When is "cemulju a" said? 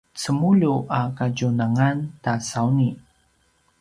0.21-1.01